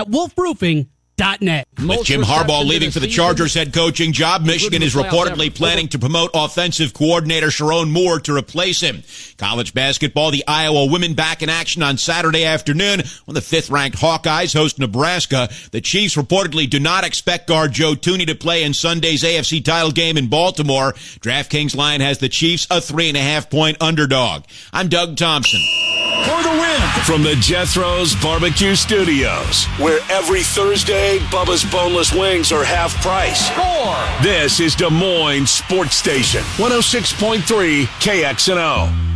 [0.00, 0.08] at
[1.20, 1.68] wolfroofing.net.
[1.78, 5.98] With Jim Harbaugh leaving for the Chargers head coaching job, Michigan is reportedly planning to
[5.98, 9.02] promote offensive coordinator Sherrone Moore to replace him.
[9.38, 13.98] College basketball, the Iowa women back in action on Saturday afternoon when the fifth ranked
[13.98, 15.48] Hawkeyes host Nebraska.
[15.72, 19.92] The Chiefs reportedly do not expect guard Joe Thuney to play in Sunday's AFC title
[19.92, 20.92] game in Baltimore.
[21.20, 24.44] DraftKings line has the Chiefs a three and a half point underdog.
[24.72, 25.60] I'm Doug Thompson.
[26.24, 32.64] For the win from the Jethro's Barbecue Studios, where every Thursday Bubba's boneless wings are
[32.64, 33.48] half price.
[33.48, 33.96] Score!
[34.22, 39.09] This is Des Moines Sports Station, 106.3 KXNO.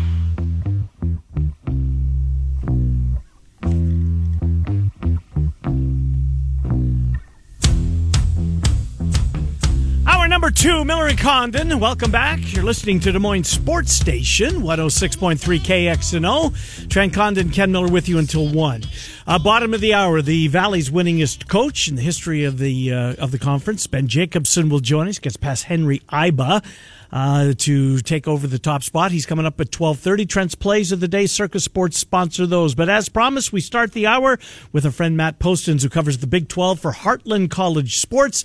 [10.34, 11.78] Number two, Miller and Condon.
[11.78, 12.40] Welcome back.
[12.52, 16.88] You're listening to Des Moines Sports Station, 106.3 KXNO.
[16.88, 18.82] Trent Condon, and Ken Miller with you until 1.
[19.28, 23.14] Uh, bottom of the hour, the Valley's winningest coach in the history of the uh,
[23.14, 25.20] of the conference, Ben Jacobson, will join us.
[25.20, 26.64] Gets past Henry Iba.
[27.12, 29.12] Uh, to take over the top spot.
[29.12, 30.26] He's coming up at 1230.
[30.26, 32.74] Trent's Plays of the Day, Circa Sports sponsor those.
[32.74, 34.40] But as promised, we start the hour
[34.72, 38.44] with a friend Matt Postins, who covers the Big 12 for Heartland College Sports.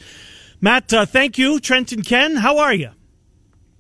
[0.62, 1.60] Matt, uh, thank you.
[1.60, 2.90] Trent and Ken, how are you?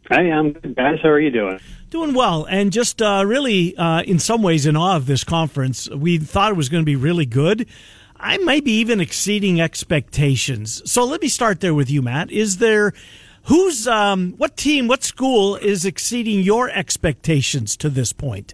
[0.10, 1.00] Hey, I'm good, guys.
[1.04, 1.60] How are you doing?
[1.90, 5.90] Doing well, and just uh, really, uh, in some ways, in awe of this conference.
[5.90, 7.68] We thought it was going to be really good.
[8.16, 10.82] I might be even exceeding expectations.
[10.90, 12.32] So let me start there with you, Matt.
[12.32, 12.94] Is there
[13.44, 18.54] who's um, what team, what school is exceeding your expectations to this point?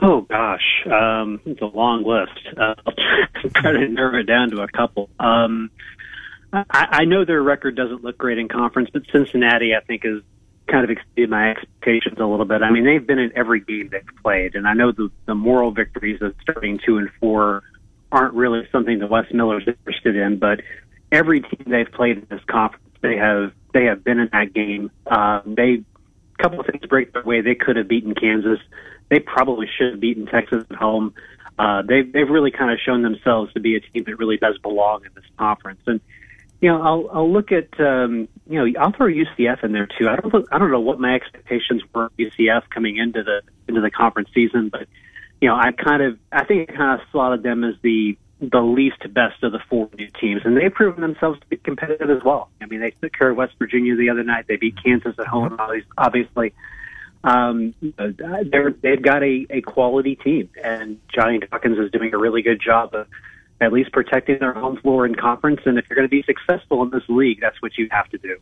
[0.00, 2.56] Oh gosh, um, it's a long list.
[2.56, 5.10] Uh, I'll try to narrow it down to a couple.
[5.18, 5.70] Um,
[6.52, 10.22] I, I know their record doesn't look great in conference, but Cincinnati, I think, has
[10.66, 12.62] kind of exceeded my expectations a little bit.
[12.62, 15.70] I mean, they've been in every game they've played, and I know the, the moral
[15.70, 17.62] victories of starting two and four
[18.12, 20.60] aren't really something that Wes Miller's interested in, but
[21.12, 24.90] every team they've played in this conference, they have they have been in that game.
[25.06, 25.82] Uh, they
[26.38, 27.40] a couple of things break their way.
[27.40, 28.58] They could have beaten Kansas.
[29.08, 31.14] They probably should have beaten Texas at home.
[31.58, 34.58] Uh, they've they've really kind of shown themselves to be a team that really does
[34.58, 35.80] belong in this conference.
[35.86, 36.00] And
[36.60, 40.08] you know, I'll I'll look at um, you know I'll throw UCF in there too.
[40.08, 43.90] I don't I don't know what my expectations were UCF coming into the into the
[43.90, 44.88] conference season, but
[45.40, 48.60] you know I kind of I think I kind of slotted them as the the
[48.60, 52.22] least best of the four new teams, and they've proven themselves to be competitive as
[52.24, 52.50] well.
[52.60, 54.46] I mean, they took care of West Virginia the other night.
[54.48, 55.58] They beat Kansas at home,
[55.96, 56.54] obviously.
[57.24, 62.42] Um, they're, they've got a, a quality team, and Johnny Dawkins is doing a really
[62.42, 63.08] good job of
[63.60, 65.60] at least protecting their home floor in conference.
[65.64, 68.18] And if you're going to be successful in this league, that's what you have to
[68.18, 68.36] do.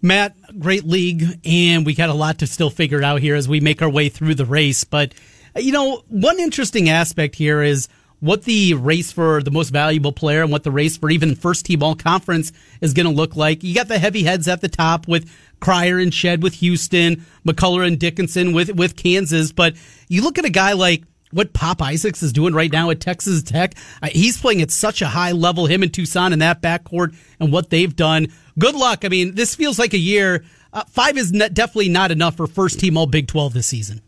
[0.00, 3.60] Matt, great league, and we got a lot to still figure out here as we
[3.60, 4.82] make our way through the race.
[4.82, 5.14] But,
[5.56, 10.42] you know, one interesting aspect here is what the race for the most valuable player
[10.42, 13.64] and what the race for even first team all conference is going to look like.
[13.64, 15.28] You got the heavy heads at the top with
[15.60, 19.50] Cryer and Shed with Houston, McCullar and Dickinson with, with Kansas.
[19.50, 19.74] But
[20.08, 23.42] you look at a guy like what Pop Isaacs is doing right now at Texas
[23.42, 23.74] Tech.
[24.02, 27.52] Uh, he's playing at such a high level, him and Toussaint in that backcourt and
[27.52, 28.28] what they've done.
[28.58, 29.04] Good luck.
[29.04, 30.44] I mean, this feels like a year.
[30.72, 34.02] Uh, five is definitely not enough for first team all Big 12 this season.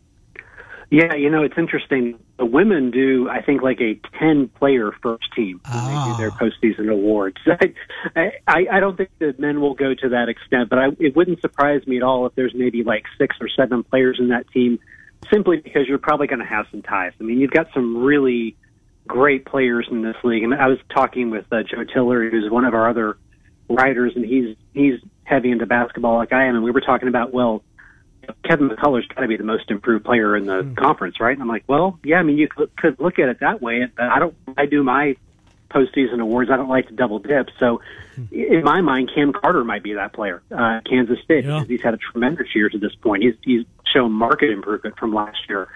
[0.91, 2.19] Yeah, you know, it's interesting.
[2.37, 5.87] The women do, I think, like a 10 player first team when oh.
[5.87, 6.37] they do their ah.
[6.39, 7.37] postseason awards.
[8.15, 11.15] I, I, I don't think the men will go to that extent, but I, it
[11.15, 14.49] wouldn't surprise me at all if there's maybe like six or seven players in that
[14.51, 14.79] team
[15.31, 17.13] simply because you're probably going to have some ties.
[17.19, 18.55] I mean, you've got some really
[19.07, 20.43] great players in this league.
[20.43, 23.17] And I was talking with uh, Joe Tiller, who's one of our other
[23.69, 27.33] writers, and he's he's heavy into basketball like I am, and we were talking about
[27.33, 27.63] well
[28.43, 30.75] Kevin McCullar's got to be the most improved player in the mm.
[30.75, 31.33] conference, right?
[31.33, 33.85] And I'm like, well, yeah, I mean, you could, could look at it that way.
[33.95, 34.35] But I don't.
[34.57, 35.15] I do my
[35.69, 36.49] postseason awards.
[36.51, 37.49] I don't like to double dip.
[37.59, 37.81] So,
[38.17, 38.31] mm.
[38.31, 40.41] in my mind, Cam Carter might be that player.
[40.51, 41.45] Uh, Kansas State.
[41.45, 41.63] Yeah.
[41.65, 43.23] He's had a tremendous year to this point.
[43.23, 45.67] He's he's shown market improvement from last year.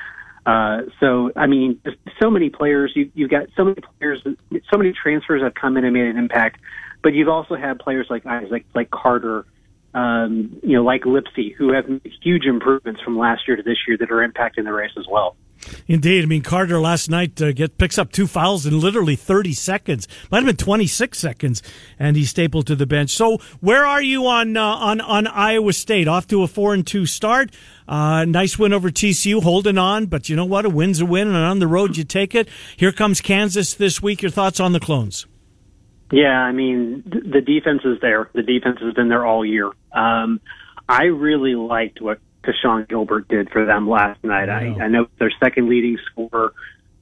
[0.46, 1.82] Uh, so, I mean,
[2.20, 2.92] so many players.
[2.96, 4.22] You, you've got so many players.
[4.24, 6.60] So many transfers have come in and made an impact.
[7.02, 9.46] But you've also had players like Isaac, like Carter
[9.94, 11.86] um, you know, like Lipsey, who have
[12.22, 15.36] huge improvements from last year to this year that are impacting the race as well.
[15.88, 19.54] Indeed, I mean Carter last night uh, get picks up two fouls in literally 30
[19.54, 20.08] seconds.
[20.32, 21.62] Might have been 26 seconds,
[21.98, 23.12] and he's stapled to the bench.
[23.12, 26.08] So, where are you on uh, on on Iowa State?
[26.08, 27.52] Off to a four and two start.
[27.88, 30.66] Uh, nice win over TCU, holding on, but you know what?
[30.66, 32.48] A win's a win, and on the road you take it.
[32.78, 34.22] Here comes Kansas this week.
[34.22, 35.26] Your thoughts on the Clones?
[36.12, 38.30] Yeah, I mean, the defense is there.
[38.34, 39.72] The defense has been there all year.
[39.92, 40.40] Um,
[40.88, 44.50] I really liked what Keshon Gilbert did for them last night.
[44.50, 46.54] I, I know their second leading scorer,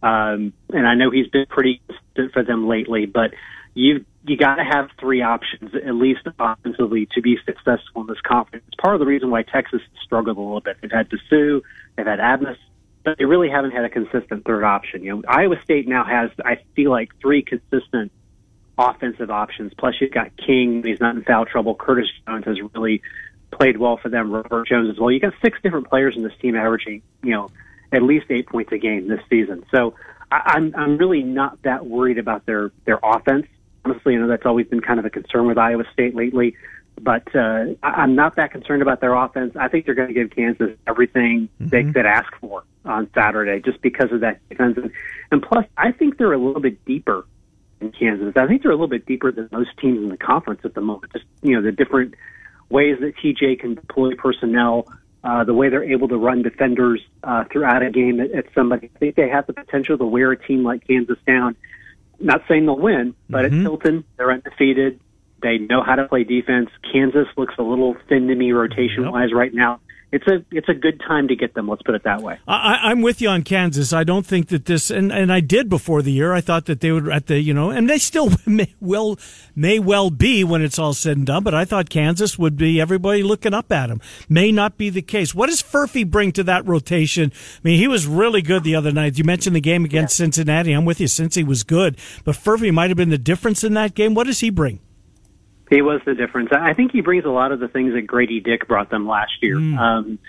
[0.01, 3.33] um, and I know he's been pretty inconsistent for them lately, but
[3.73, 8.19] you you got to have three options at least offensively to be successful in this
[8.21, 8.65] conference.
[8.67, 10.77] It's part of the reason why Texas struggled a little bit.
[10.81, 11.61] They've had Disu,
[11.95, 12.57] they've had Abmas,
[13.05, 15.03] but they really haven't had a consistent third option.
[15.03, 18.11] You know, Iowa State now has I feel like three consistent
[18.77, 19.73] offensive options.
[19.77, 21.75] Plus, you've got King; he's not in foul trouble.
[21.75, 23.01] Curtis Jones has really
[23.51, 24.31] played well for them.
[24.31, 25.11] Robert Jones as well.
[25.11, 27.49] You got six different players in this team averaging, you know,
[27.91, 29.65] at least eight points a game this season.
[29.71, 29.95] So
[30.31, 33.47] I, I'm I'm really not that worried about their their offense.
[33.85, 36.55] Honestly, I know that's always been kind of a concern with Iowa State lately,
[37.01, 39.55] but uh, I, I'm not that concerned about their offense.
[39.55, 41.69] I think they're going to give Kansas everything mm-hmm.
[41.69, 44.77] they could ask for on Saturday, just because of that defense.
[44.77, 44.91] And,
[45.31, 47.25] and plus, I think they're a little bit deeper
[47.79, 48.33] in Kansas.
[48.35, 50.81] I think they're a little bit deeper than most teams in the conference at the
[50.81, 51.13] moment.
[51.13, 52.15] Just you know the different
[52.69, 54.87] ways that TJ can deploy personnel,
[55.23, 58.89] uh, the way they're able to run defenders uh, throughout a game at, at somebody.
[58.95, 61.55] I think they have the potential to wear a team like Kansas down.
[62.19, 63.59] Not saying they'll win, but mm-hmm.
[63.59, 64.99] at Hilton, they're undefeated.
[65.41, 66.69] They know how to play defense.
[66.91, 69.37] Kansas looks a little thin to me rotation wise yep.
[69.37, 69.79] right now
[70.12, 71.68] it's a it's a good time to get them.
[71.68, 72.39] Let's put it that way.
[72.48, 73.92] I, am with you on Kansas.
[73.92, 76.31] I don't think that this, and, and I did before the year.
[76.33, 79.19] I thought that they would at the you know, and they still may well
[79.54, 81.44] may well be when it's all said and done.
[81.44, 84.00] But I thought Kansas would be everybody looking up at them.
[84.30, 85.36] May not be the case.
[85.36, 87.33] What does Furphy bring to that rotation?
[87.33, 89.18] I mean, he was really good the other night.
[89.18, 90.25] You mentioned the game against yeah.
[90.25, 90.71] Cincinnati.
[90.71, 91.07] I'm with you.
[91.07, 94.13] Since he was good, but Furphy might have been the difference in that game.
[94.13, 94.80] What does he bring?
[95.69, 96.49] He was the difference.
[96.51, 99.33] I think he brings a lot of the things that Grady Dick brought them last
[99.41, 99.57] year.
[99.57, 99.77] Mm.
[99.77, 100.19] Um,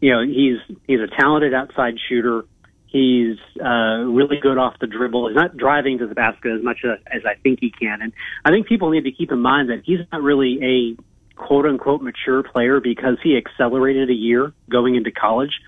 [0.00, 2.44] you know, he's he's a talented outside shooter.
[2.86, 5.28] He's uh, really good off the dribble.
[5.28, 8.00] He's not driving to the basket as much as, as I think he can.
[8.00, 8.12] And
[8.44, 11.02] I think people need to keep in mind that he's not really a
[11.34, 15.60] quote unquote mature player because he accelerated a year going into college.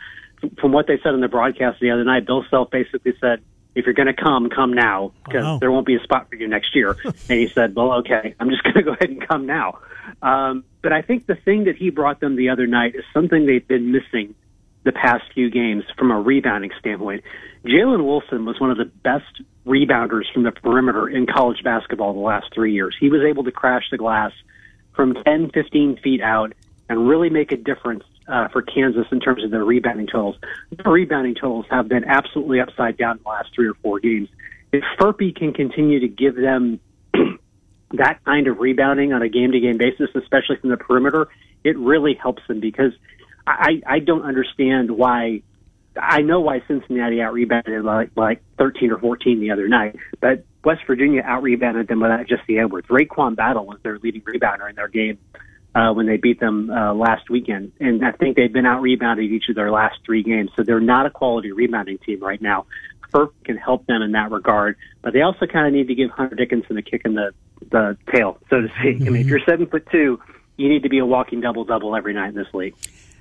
[0.61, 3.43] From what they said in the broadcast the other night, Bill Self basically said,
[3.77, 5.59] if you're going to come, come now because wow.
[5.59, 6.97] there won't be a spot for you next year.
[7.05, 9.79] and he said, well, okay, I'm just going to go ahead and come now.
[10.23, 13.45] Um, but I think the thing that he brought them the other night is something
[13.45, 14.35] they've been missing
[14.85, 17.23] the past few games from a rebounding standpoint.
[17.67, 22.21] Jalen Wilson was one of the best rebounders from the perimeter in college basketball the
[22.21, 22.97] last three years.
[22.99, 24.33] He was able to crash the glass
[24.95, 26.55] from 10, 15 feet out
[26.89, 30.37] and really make a difference uh, for Kansas in terms of their rebounding totals.
[30.71, 34.29] The rebounding totals have been absolutely upside down in the last three or four games.
[34.73, 36.81] If Furphy can continue to give them
[37.93, 41.29] that kind of rebounding on a game to game basis, especially from the perimeter,
[41.65, 42.93] it really helps them because
[43.47, 45.43] I, I don't understand why.
[45.99, 50.45] I know why Cincinnati out rebounded like, like 13 or 14 the other night, but
[50.63, 52.87] West Virginia out rebounded them without Jesse Edwards.
[52.89, 55.17] RaeQuan Battle was their leading rebounder in their game
[55.77, 57.73] uh, when they beat them uh, last weekend.
[57.79, 60.51] And I think they've been out rebounded each of their last three games.
[60.57, 62.65] So they're not a quality rebounding team right now.
[63.13, 66.11] Furp can help them in that regard, but they also kind of need to give
[66.11, 67.33] Hunter Dickinson a kick in the,
[67.71, 68.97] the tail, so to speak.
[68.97, 69.07] Mm-hmm.
[69.07, 70.19] I mean, if you're seven foot two,
[70.57, 72.75] you need to be a walking double double every night in this league.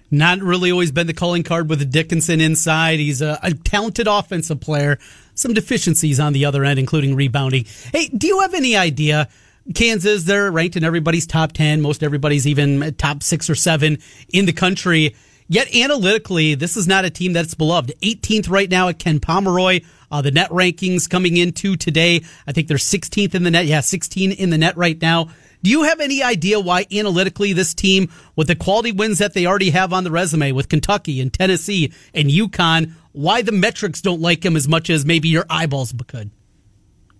[0.09, 2.99] Not really always been the calling card with Dickinson inside.
[2.99, 4.97] He's a, a talented offensive player.
[5.33, 7.65] Some deficiencies on the other end, including rebounding.
[7.91, 9.27] Hey, do you have any idea?
[9.73, 13.97] Kansas, they're ranked in everybody's top 10, most everybody's even top six or seven
[14.29, 15.15] in the country.
[15.47, 17.93] Yet analytically, this is not a team that's beloved.
[18.01, 19.81] 18th right now at Ken Pomeroy.
[20.11, 22.21] Uh, the net rankings coming into today.
[22.47, 23.65] I think they're 16th in the net.
[23.65, 25.29] Yeah, 16 in the net right now.
[25.61, 29.47] Do you have any idea why analytically this team, with the quality wins that they
[29.47, 34.21] already have on the resume with Kentucky and Tennessee and UConn, why the metrics don't
[34.21, 36.29] like them as much as maybe your eyeballs could?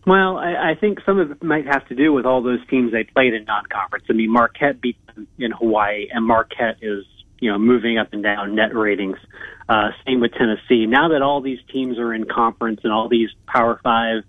[0.06, 2.92] Well, I, I think some of it might have to do with all those teams
[2.92, 4.06] they played in non-conference.
[4.10, 7.06] I mean, Marquette beat them in Hawaii, and Marquette is
[7.40, 9.18] you know moving up and down net ratings.
[9.68, 10.86] Uh, same with Tennessee.
[10.86, 14.24] Now that all these teams are in conference and all these Power Five,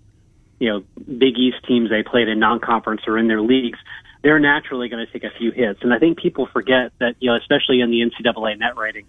[0.59, 3.77] you know, Big East teams they played in non-conference are in their leagues,
[4.23, 5.81] they're naturally going to take a few hits.
[5.83, 9.05] And I think people forget that you know, especially in the NCAA net rating,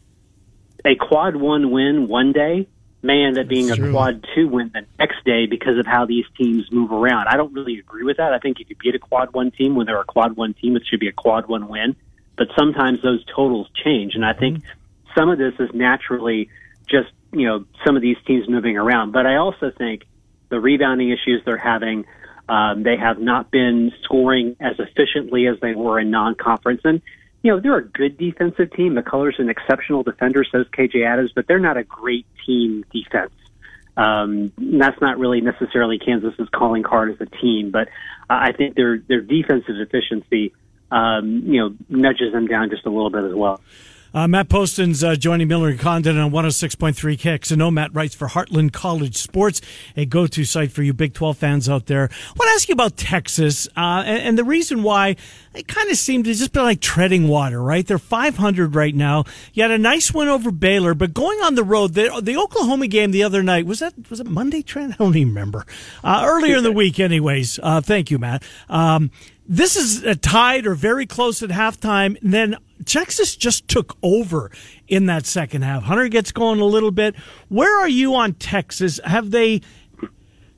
[0.84, 2.68] a quad one win one day
[3.02, 3.92] may end up being That's a true.
[3.92, 7.28] quad two win the next day because of how these teams move around.
[7.28, 8.32] I don't really agree with that.
[8.32, 10.76] I think if you beat a quad one team when they're a quad one team,
[10.76, 11.96] it should be a quad one win.
[12.36, 15.10] But sometimes those totals change, and I think mm-hmm.
[15.18, 16.50] some of this is naturally
[16.86, 19.12] just you know some of these teams moving around.
[19.12, 20.04] But I also think
[20.48, 22.04] the rebounding issues they're having.
[22.50, 27.02] Um, they have not been scoring as efficiently as they were in non-conference, and
[27.42, 28.94] you know, they're a good defensive team.
[28.96, 33.32] McCullar's an exceptional defender, says KJ Adams, but they're not a great team defense.
[33.96, 37.88] Um, that's not really necessarily Kansas's calling card as a team, but
[38.30, 40.52] I think their their defensive efficiency,
[40.90, 43.60] um, you know, nudges them down just a little bit as well.
[44.14, 47.72] Uh, Matt Postins uh, joining Miller and Condon on 106.3 KXNO.
[47.72, 49.60] Matt writes for Heartland College Sports,
[49.96, 52.04] a go-to site for you Big 12 fans out there.
[52.04, 55.16] I want to ask you about Texas uh, and, and, the reason why
[55.54, 57.86] it kind of seemed to just be like treading water, right?
[57.86, 59.24] They're 500 right now.
[59.52, 62.86] You had a nice win over Baylor, but going on the road, the, the Oklahoma
[62.86, 64.94] game the other night, was that, was it Monday, Trent?
[64.94, 65.66] I don't even remember.
[66.02, 67.58] Uh, earlier in the week, anyways.
[67.62, 68.42] Uh, thank you, Matt.
[68.68, 69.10] Um,
[69.48, 72.20] this is a tied or very close at halftime.
[72.22, 74.50] And then Texas just took over
[74.86, 75.84] in that second half.
[75.84, 77.16] Hunter gets going a little bit.
[77.48, 79.00] Where are you on Texas?
[79.04, 79.62] Have they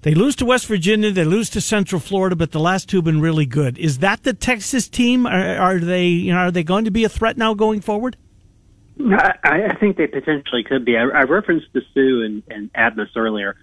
[0.02, 3.04] they lose to West Virginia, they lose to Central Florida, but the last two have
[3.04, 3.76] been really good.
[3.78, 5.26] Is that the Texas team?
[5.26, 8.16] Are, are they you know are they going to be a threat now going forward?
[8.98, 10.96] I, I think they potentially could be.
[10.96, 13.56] I, I referenced Disu and, and Abmas earlier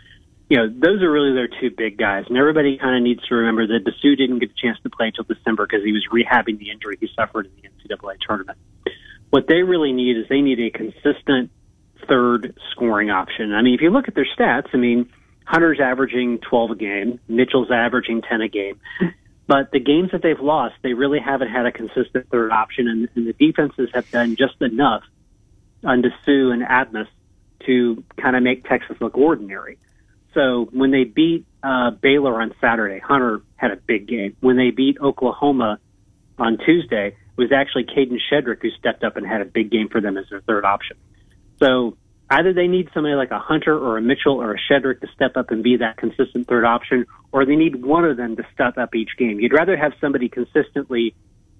[0.49, 2.25] you know, those are really their two big guys.
[2.29, 5.07] And everybody kind of needs to remember that Disu didn't get a chance to play
[5.07, 8.57] until December because he was rehabbing the injury he suffered in the NCAA tournament.
[9.29, 11.51] What they really need is they need a consistent
[12.07, 13.53] third scoring option.
[13.53, 15.09] I mean, if you look at their stats, I mean,
[15.43, 18.79] Hunter's averaging 12 a game, Mitchell's averaging 10 a game.
[19.47, 23.07] But the games that they've lost, they really haven't had a consistent third option, and,
[23.15, 25.03] and the defenses have done just enough
[25.85, 27.07] on Disu and Abmas
[27.65, 29.77] to kind of make Texas look ordinary.
[30.37, 34.37] So when they beat uh, Baylor on Saturday, Hunter had a big game.
[34.39, 35.79] When they beat Oklahoma
[36.37, 39.89] on Tuesday, it was actually Kadin Shedrick who stepped up and had a big game
[39.89, 40.97] for them as their third option.
[41.59, 41.97] So
[42.29, 45.37] either they need somebody like a Hunter or a Mitchell or a Shedrick to step
[45.37, 48.77] up and be that consistent third option, or they need one of them to step
[48.77, 49.39] up each game.
[49.39, 51.15] You'd rather have somebody consistently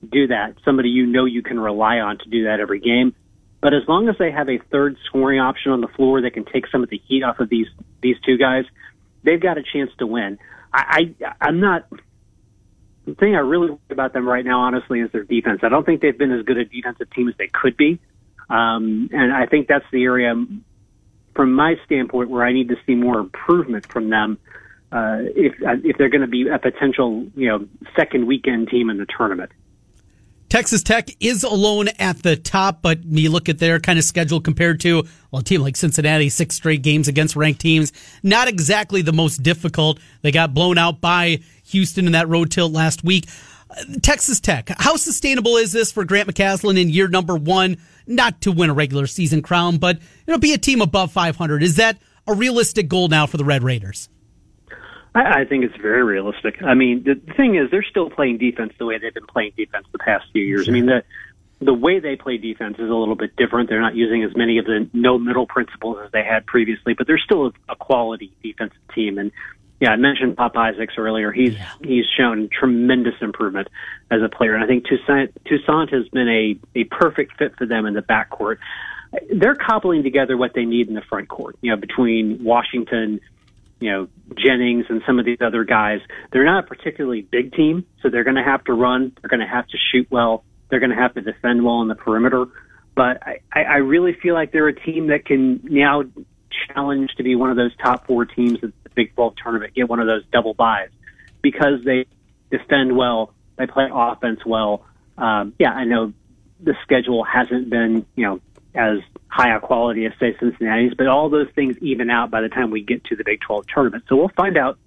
[0.07, 3.15] do that, somebody you know you can rely on to do that every game,
[3.62, 6.46] but as long as they have a third scoring option on the floor that can
[6.46, 7.68] take some of the heat off of these
[8.02, 8.66] these two guys,
[9.24, 10.38] they've got a chance to win.
[10.74, 11.88] I, I I'm not.
[13.06, 15.62] The thing I really like about them right now, honestly, is their defense.
[15.64, 18.00] I don't think they've been as good a defensive team as they could be,
[18.50, 20.36] um, and I think that's the area,
[21.34, 24.38] from my standpoint, where I need to see more improvement from them.
[24.92, 28.98] Uh, if if they're going to be a potential, you know, second weekend team in
[28.98, 29.52] the tournament.
[30.50, 34.39] Texas Tech is alone at the top, but you look at their kind of schedule
[34.39, 37.92] compared to well, a team like Cincinnati, six straight games against ranked teams.
[38.24, 40.00] Not exactly the most difficult.
[40.22, 43.27] They got blown out by Houston in that road tilt last week.
[44.01, 47.77] Texas Tech, how sustainable is this for Grant McCasland in year number one?
[48.08, 51.62] Not to win a regular season crown, but you know, be a team above 500.
[51.62, 54.08] Is that a realistic goal now for the Red Raiders?
[55.18, 56.62] I, I think it's very realistic.
[56.62, 59.88] I mean, the thing is, they're still playing defense the way they've been playing defense
[59.92, 60.66] the past few years.
[60.66, 60.74] Sure.
[60.74, 61.04] I mean, the
[61.60, 63.68] the way they play defense is a little bit different.
[63.68, 67.08] They're not using as many of the no middle principles as they had previously, but
[67.08, 69.18] they're still a, a quality defensive team.
[69.18, 69.32] And
[69.80, 71.32] yeah, I mentioned Pop Isaacs earlier.
[71.32, 71.72] He's yeah.
[71.84, 73.70] he's shown tremendous improvement
[74.12, 77.66] as a player, and I think Toussaint, Toussaint has been a a perfect fit for
[77.66, 78.58] them in the backcourt.
[79.34, 81.58] They're cobbling together what they need in the front court.
[81.62, 83.20] You know, between Washington
[83.79, 84.07] you know,
[84.38, 86.00] Jennings and some of these other guys,
[86.31, 89.12] they're not a particularly big team, so they're going to have to run.
[89.22, 90.43] They're going to have to shoot well.
[90.69, 92.46] They're going to have to defend well on the perimeter.
[92.96, 96.03] But I, I really feel like they're a team that can now
[96.74, 99.88] challenge to be one of those top four teams at the Big 12 tournament, get
[99.88, 100.89] one of those double byes
[101.41, 102.05] because they
[102.50, 104.86] defend well, they play offense well.
[105.17, 106.13] Um, yeah, I know
[106.60, 108.41] the schedule hasn't been, you know,
[108.74, 112.50] as high a quality as say Cincinnati's, but all those things even out by the
[112.50, 114.05] time we get to the Big 12 tournament.
[114.07, 114.77] So we'll find out,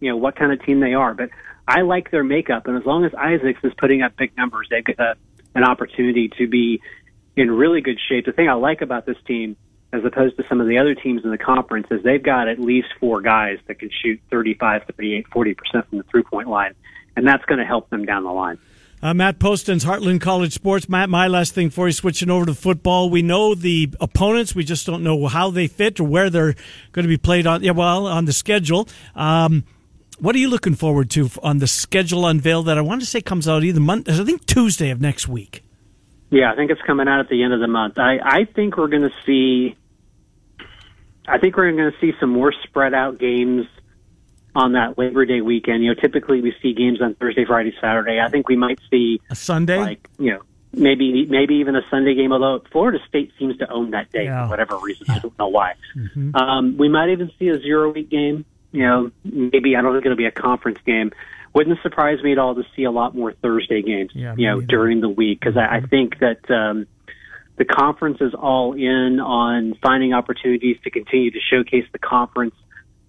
[0.00, 1.14] you know, what kind of team they are.
[1.14, 1.30] But
[1.66, 4.84] I like their makeup, and as long as Isaacs is putting up big numbers, they've
[4.84, 5.14] got a, uh,
[5.54, 6.80] an opportunity to be
[7.36, 8.26] in really good shape.
[8.26, 9.56] The thing I like about this team,
[9.92, 12.60] as opposed to some of the other teams in the conference, is they've got at
[12.60, 16.74] least four guys that can shoot 35, 38, 40 percent from the three point line,
[17.16, 18.58] and that's going to help them down the line.
[19.02, 20.88] Uh, Matt Postins Heartland College Sports.
[20.88, 23.08] Matt, my last thing for you, switching over to football.
[23.08, 24.54] We know the opponents.
[24.54, 26.54] We just don't know how they fit or where they're
[26.92, 27.62] going to be played on.
[27.62, 28.88] Yeah, well, on the schedule.
[29.14, 29.64] Um,
[30.18, 33.22] what are you looking forward to on the schedule unveil that I want to say
[33.22, 35.64] comes out either Monday, I think Tuesday of next week?
[36.28, 37.98] Yeah, I think it's coming out at the end of the month.
[37.98, 39.76] I, I think we're going to see.
[41.26, 43.66] I think we're going to see some more spread out games
[44.54, 45.82] on that Labor Day weekend.
[45.82, 48.20] You know, typically we see games on Thursday, Friday, Saturday.
[48.20, 50.42] I think we might see a Sunday, like you know,
[50.72, 52.32] maybe maybe even a Sunday game.
[52.32, 54.44] Although Florida State seems to own that day yeah.
[54.44, 55.16] for whatever reason, yeah.
[55.16, 55.74] I don't know why.
[55.96, 56.34] Mm-hmm.
[56.34, 58.44] Um, we might even see a zero week game.
[58.72, 61.12] You know, maybe I don't think it'll be a conference game.
[61.52, 64.12] Wouldn't surprise me at all to see a lot more Thursday games.
[64.14, 64.66] Yeah, you know, either.
[64.66, 66.50] during the week because I, I think that.
[66.50, 66.86] Um,
[67.56, 72.54] the conference is all in on finding opportunities to continue to showcase the conference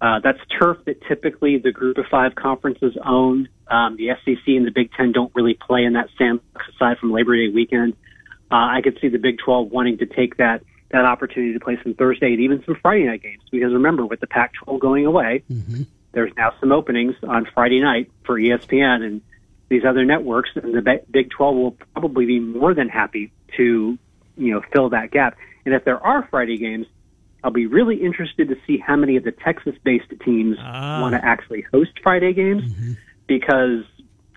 [0.01, 3.47] uh, that's turf that typically the group of five conferences own.
[3.67, 7.11] Um, the SEC and the Big Ten don't really play in that sandbox aside from
[7.11, 7.93] Labor Day weekend.
[8.51, 11.79] Uh, I could see the Big 12 wanting to take that that opportunity to play
[11.83, 15.43] some Thursday and even some Friday night games because remember, with the Pac-12 going away,
[15.49, 15.83] mm-hmm.
[16.11, 19.21] there's now some openings on Friday night for ESPN and
[19.69, 23.97] these other networks, and the Big 12 will probably be more than happy to
[24.35, 25.37] you know fill that gap.
[25.63, 26.87] And if there are Friday games,
[27.43, 31.01] I'll be really interested to see how many of the Texas-based teams ah.
[31.01, 32.93] want to actually host Friday games mm-hmm.
[33.27, 33.83] because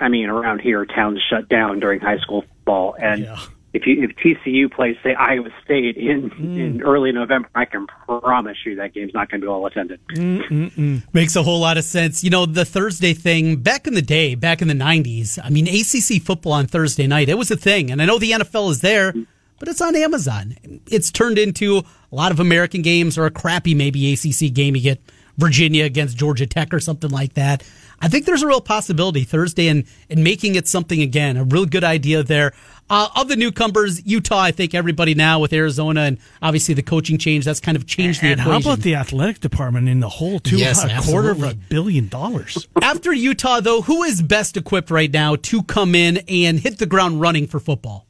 [0.00, 3.38] I mean, around here, towns shut down during high school football, and yeah.
[3.72, 6.58] if you if TCU plays say Iowa State in mm.
[6.58, 10.00] in early November, I can promise you that game's not going to be well attended.
[10.08, 11.02] Mm-mm-mm.
[11.14, 12.24] Makes a whole lot of sense.
[12.24, 15.38] You know, the Thursday thing back in the day, back in the '90s.
[15.42, 18.32] I mean, ACC football on Thursday night, it was a thing, and I know the
[18.32, 19.12] NFL is there.
[19.12, 19.22] Mm-hmm
[19.64, 20.54] but it's on Amazon.
[20.90, 24.76] It's turned into a lot of American games or a crappy maybe ACC game.
[24.76, 25.00] You get
[25.38, 27.62] Virginia against Georgia Tech or something like that.
[27.98, 31.38] I think there's a real possibility Thursday and and making it something again.
[31.38, 32.52] A real good idea there.
[32.90, 37.16] Uh, of the newcomers, Utah, I think everybody now with Arizona and obviously the coaching
[37.16, 38.62] change that's kind of changed the and equation.
[38.62, 42.08] how about the athletic department in the whole two yes, a quarter of a billion
[42.08, 42.68] dollars?
[42.82, 46.84] After Utah, though, who is best equipped right now to come in and hit the
[46.84, 48.06] ground running for football?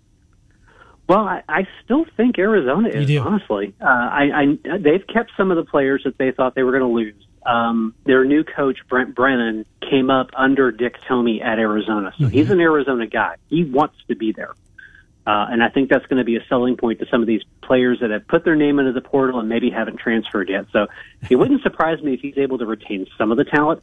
[1.06, 3.74] Well, I, I still think Arizona is honestly.
[3.80, 6.82] Uh, I, I they've kept some of the players that they thought they were going
[6.82, 7.14] to lose.
[7.44, 12.32] Um, their new coach Brent Brennan came up under Dick Tomey at Arizona, so mm-hmm.
[12.32, 13.36] he's an Arizona guy.
[13.50, 14.52] He wants to be there,
[15.26, 17.42] uh, and I think that's going to be a selling point to some of these
[17.60, 20.66] players that have put their name into the portal and maybe haven't transferred yet.
[20.72, 20.86] So
[21.28, 23.82] it wouldn't surprise me if he's able to retain some of the talent.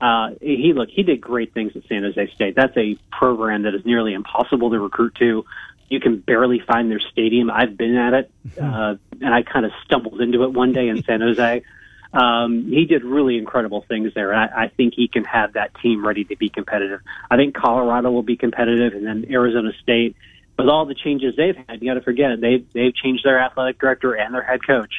[0.00, 2.54] Uh, he look, he did great things at San Jose State.
[2.54, 5.44] That's a program that is nearly impossible to recruit to
[5.90, 7.50] you can barely find their stadium.
[7.50, 8.64] I've been at it, mm-hmm.
[8.64, 11.62] uh, and I kind of stumbled into it one day in San Jose.
[12.12, 14.32] Um, he did really incredible things there.
[14.32, 17.00] And I, I think he can have that team ready to be competitive.
[17.30, 20.16] I think Colorado will be competitive, and then Arizona State.
[20.58, 22.40] With all the changes they've had, you got to forget it.
[22.40, 24.92] They've they've changed their athletic director and their head coach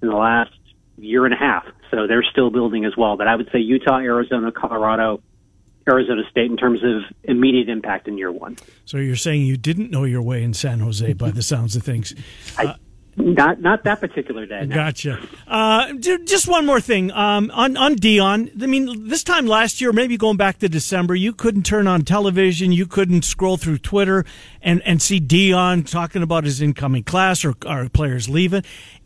[0.00, 0.52] in the last
[0.96, 3.16] year and a half, so they're still building as well.
[3.16, 5.20] But I would say Utah, Arizona, Colorado,
[5.88, 8.56] Arizona State in terms of immediate impact in year one.
[8.84, 11.82] So you're saying you didn't know your way in San Jose by the sounds of
[11.82, 12.14] things.
[12.56, 12.76] I,
[13.18, 14.64] not not that particular day.
[14.66, 14.74] No.
[14.74, 15.20] Gotcha.
[15.46, 18.62] Uh, just one more thing um, on on Deion.
[18.62, 22.02] I mean, this time last year, maybe going back to December, you couldn't turn on
[22.02, 24.24] television, you couldn't scroll through Twitter
[24.62, 28.62] and and see Deion talking about his incoming class or, or players leaving.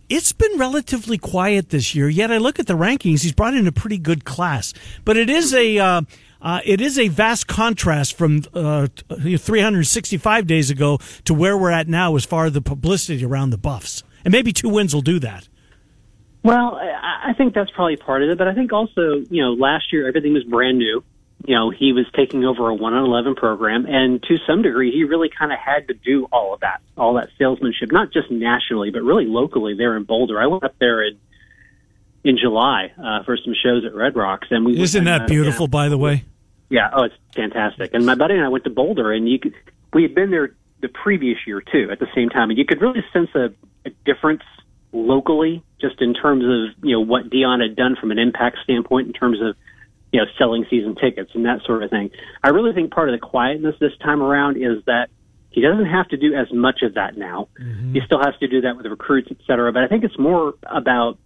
[0.08, 2.08] It's been relatively quiet this year.
[2.08, 4.74] Yet I look at the rankings; he's brought in a pretty good class.
[5.04, 6.02] But it is a uh,
[6.42, 11.88] uh, it is a vast contrast from uh, 365 days ago to where we're at
[11.88, 14.02] now as far as the publicity around the Buffs.
[14.24, 15.48] And maybe two wins will do that.
[16.42, 19.92] Well, I think that's probably part of it, but I think also, you know, last
[19.92, 21.04] year everything was brand new.
[21.44, 24.92] You know, he was taking over a one on eleven program, and to some degree,
[24.92, 28.30] he really kind of had to do all of that, all that salesmanship, not just
[28.30, 30.40] nationally, but really locally there in Boulder.
[30.40, 31.18] I went up there in
[32.24, 35.88] in July uh, for some shows at Red Rocks, and we isn't that beautiful, by
[35.88, 36.24] the way?
[36.72, 37.92] Yeah, oh, it's fantastic.
[37.92, 39.52] And my buddy and I went to Boulder, and you could
[39.92, 42.80] we had been there the previous year too at the same time, and you could
[42.80, 43.52] really sense a,
[43.84, 44.40] a difference
[44.90, 49.06] locally, just in terms of you know what Deion had done from an impact standpoint,
[49.06, 49.54] in terms of
[50.12, 52.10] you know selling season tickets and that sort of thing.
[52.42, 55.10] I really think part of the quietness this time around is that
[55.50, 57.48] he doesn't have to do as much of that now.
[57.60, 57.92] Mm-hmm.
[57.92, 59.74] He still has to do that with recruits, et cetera.
[59.74, 61.18] But I think it's more about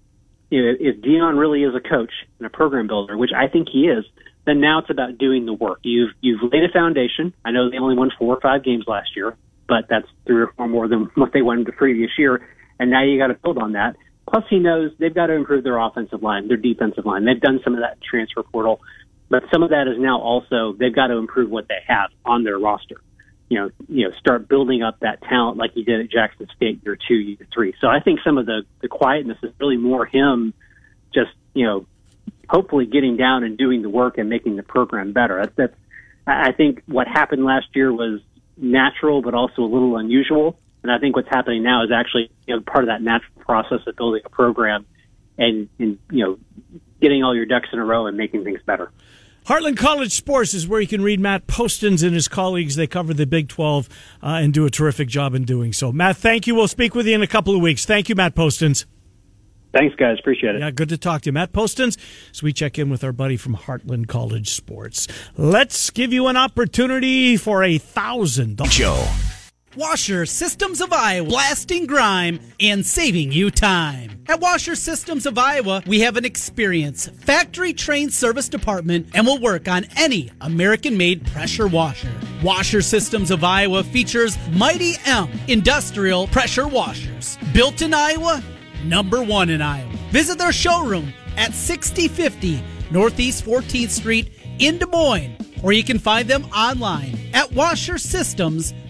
[0.51, 3.69] you know, if Deion really is a coach and a program builder, which I think
[3.69, 4.05] he is
[4.47, 5.81] then now it's about doing the work.
[5.83, 7.35] You've you've laid a foundation.
[7.45, 9.37] I know they only won four or five games last year,
[9.69, 12.49] but that's three or four more than what they won the previous year.
[12.79, 13.97] And now you got to build on that.
[14.31, 17.25] Plus, he knows they've got to improve their offensive line, their defensive line.
[17.25, 18.81] They've done some of that transfer portal,
[19.29, 22.45] but some of that is now also they've got to improve what they have on
[22.45, 23.01] their roster.
[23.49, 26.81] You know, you know, start building up that talent like he did at Jackson State
[26.85, 27.75] year two, year three.
[27.81, 30.53] So I think some of the the quietness is really more him
[31.15, 31.87] just you know
[32.49, 35.41] hopefully getting down and doing the work and making the program better.
[35.43, 35.75] That's, that's
[36.27, 38.21] I think what happened last year was
[38.57, 40.59] natural, but also a little unusual.
[40.83, 43.81] And I think what's happening now is actually you know part of that natural process
[43.87, 44.87] of building a program
[45.39, 46.39] and, and you know
[47.01, 48.91] getting all your ducks in a row and making things better.
[49.47, 52.75] Heartland College Sports is where you can read Matt Postins and his colleagues.
[52.75, 53.89] They cover the Big 12
[54.21, 55.93] uh, and do a terrific job in doing so.
[55.93, 56.57] Matt, thank you.
[56.57, 57.85] We'll speak with you in a couple of weeks.
[57.85, 58.87] Thank you, Matt Postins.
[59.77, 60.19] Thanks, guys.
[60.19, 60.61] Appreciate it.
[60.61, 61.33] Yeah, good to talk to you.
[61.33, 61.99] Matt Postins.
[62.33, 65.07] So we check in with our buddy from Heartland College Sports.
[65.37, 68.61] Let's give you an opportunity for a thousand.
[68.71, 69.07] Joe.
[69.77, 74.25] Washer Systems of Iowa, blasting grime and saving you time.
[74.27, 79.39] At Washer Systems of Iowa, we have an experienced, factory trained service department and will
[79.39, 82.11] work on any American made pressure washer.
[82.43, 87.37] Washer Systems of Iowa features Mighty M industrial pressure washers.
[87.53, 88.43] Built in Iowa,
[88.89, 89.91] number one in Iowa.
[90.11, 96.29] Visit their showroom at 6050 Northeast 14th Street in Des Moines, or you can find
[96.29, 98.86] them online at washersystems.com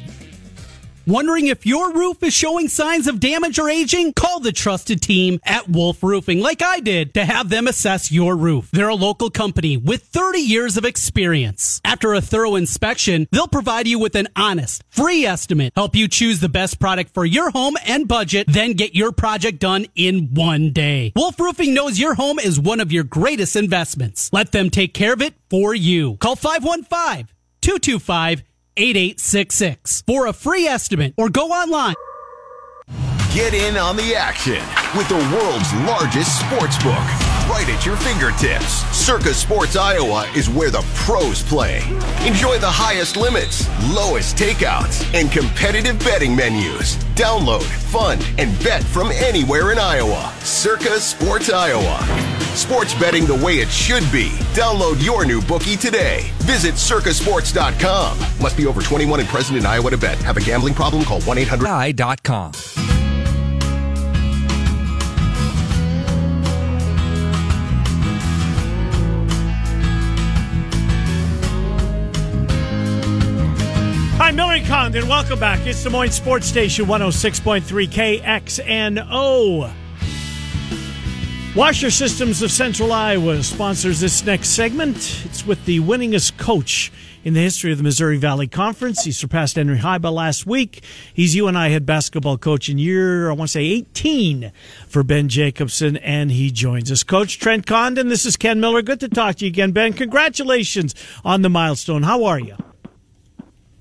[1.08, 4.12] Wondering if your roof is showing signs of damage or aging?
[4.12, 8.34] Call the trusted team at Wolf Roofing, like I did, to have them assess your
[8.34, 8.68] roof.
[8.72, 11.80] They're a local company with 30 years of experience.
[11.84, 16.40] After a thorough inspection, they'll provide you with an honest, free estimate, help you choose
[16.40, 20.72] the best product for your home and budget, then get your project done in one
[20.72, 21.12] day.
[21.14, 24.32] Wolf Roofing knows your home is one of your greatest investments.
[24.32, 26.16] Let them take care of it for you.
[26.16, 27.28] Call 515
[27.60, 28.42] 225
[28.76, 31.94] 8866 for a free estimate or go online.
[33.34, 34.62] Get in on the action
[34.96, 38.84] with the world's largest sports book right at your fingertips.
[38.96, 41.78] Circa Sports Iowa is where the pros play.
[42.26, 46.96] Enjoy the highest limits, lowest takeouts, and competitive betting menus.
[47.14, 50.32] Download, fund, and bet from anywhere in Iowa.
[50.40, 51.98] Circa Sports Iowa.
[52.56, 54.30] Sports betting the way it should be.
[54.54, 56.30] Download your new bookie today.
[56.40, 58.18] Visit circasports.com.
[58.40, 60.18] Must be over 21 and present in Iowa to bet.
[60.18, 61.04] Have a gambling problem?
[61.04, 62.95] Call 1 800 I.com.
[74.36, 75.08] Hi, Miller Condon.
[75.08, 75.66] Welcome back.
[75.66, 77.88] It's Des Moines Sports Station 106.3
[78.20, 79.72] KXNO.
[81.56, 85.24] Washer Systems of Central Iowa sponsors this next segment.
[85.24, 86.92] It's with the winningest coach
[87.24, 89.04] in the history of the Missouri Valley Conference.
[89.04, 90.84] He surpassed Henry Iba last week.
[91.14, 94.52] He's UNI head basketball coach in year, I want to say 18
[94.86, 97.02] for Ben Jacobson, and he joins us.
[97.04, 98.82] Coach Trent Condon, this is Ken Miller.
[98.82, 99.94] Good to talk to you again, Ben.
[99.94, 100.94] Congratulations
[101.24, 102.02] on the milestone.
[102.02, 102.56] How are you?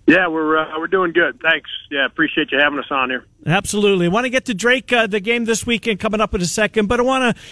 [0.07, 1.39] Yeah, we're uh, we're doing good.
[1.41, 1.69] Thanks.
[1.89, 3.25] Yeah, appreciate you having us on here.
[3.45, 4.05] Absolutely.
[4.05, 6.45] I want to get to Drake uh, the game this weekend coming up in a
[6.45, 7.43] second, but I want to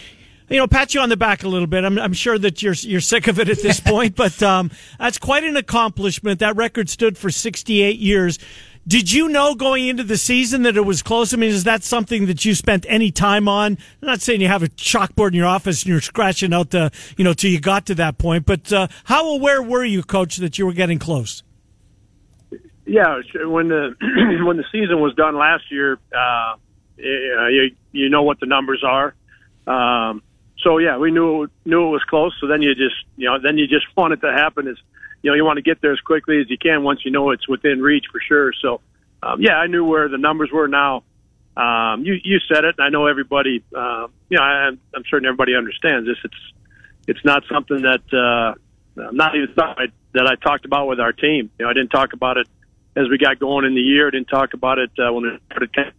[0.50, 1.84] you know, pat you on the back a little bit.
[1.84, 5.18] I'm, I'm sure that you're you're sick of it at this point, but um, that's
[5.18, 6.40] quite an accomplishment.
[6.40, 8.40] That record stood for 68 years.
[8.86, 11.34] Did you know going into the season that it was close?
[11.34, 13.78] I mean, is that something that you spent any time on?
[14.02, 16.92] I'm not saying you have a chalkboard in your office and you're scratching out the,
[17.16, 20.36] you know, till you got to that point, but uh, how aware were you, Coach,
[20.38, 21.44] that you were getting close?
[22.86, 23.96] Yeah, when the
[24.46, 26.56] when the season was done last year, uh,
[26.98, 29.14] you you know what the numbers are.
[29.66, 30.22] Um,
[30.60, 32.36] so yeah, we knew knew it was close.
[32.42, 34.76] So then you just you know then you just want it to happen as
[35.22, 37.32] you know you want to get there as quickly as you can once you know
[37.32, 38.54] it's within reach for sure.
[38.62, 38.82] So
[39.22, 40.68] um, yeah, I knew where the numbers were.
[40.68, 41.04] Now
[41.56, 43.64] um, you you said it, and I know everybody.
[43.74, 46.18] Uh, you know, I, I'm certain everybody understands this.
[46.26, 46.54] It's
[47.08, 48.56] it's not something that uh,
[49.12, 51.50] not even something that I talked about with our team.
[51.58, 52.48] You know, I didn't talk about it
[52.96, 54.12] as we got going in the year.
[54.12, 55.94] Didn't talk about it uh, when it started.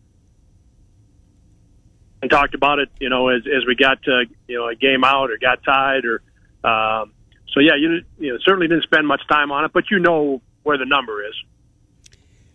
[2.23, 5.05] And talked about it, you know, as as we got to, you know a game
[5.05, 6.23] out or got tied or,
[6.67, 7.13] um,
[7.53, 10.41] so yeah, you you know certainly didn't spend much time on it, but you know
[10.63, 11.35] where the number is.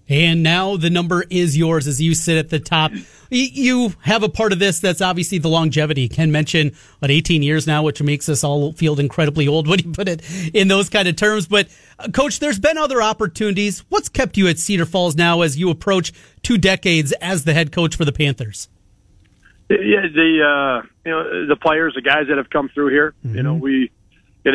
[0.10, 2.92] And now the number is yours as you sit at the top.
[3.30, 6.10] You have a part of this that's obviously the longevity.
[6.10, 9.92] Ken mentioned what 18 years now, which makes us all feel incredibly old when you
[9.92, 11.48] put it in those kind of terms.
[11.48, 11.68] But
[12.00, 13.84] uh, coach, there's been other opportunities.
[13.90, 17.72] What's kept you at Cedar Falls now as you approach two decades as the head
[17.72, 18.68] coach for the Panthers?
[19.70, 23.14] Yeah, the uh, you know the players, the guys that have come through here.
[23.24, 23.38] Mm-hmm.
[23.38, 23.92] You know, we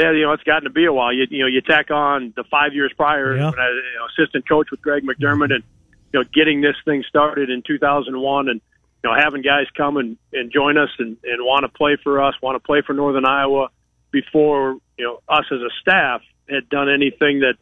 [0.00, 1.12] has, you know, it's gotten to be a while.
[1.12, 3.50] You, you know, you tack on the five years prior, yeah.
[3.50, 5.64] when I, you know, assistant coach with Greg McDermott, and
[6.12, 8.60] you know, getting this thing started in 2001, and
[9.02, 12.22] you know, having guys come and, and join us and, and want to play for
[12.22, 13.68] us, want to play for Northern Iowa,
[14.10, 17.54] before you know, us as a staff had done anything that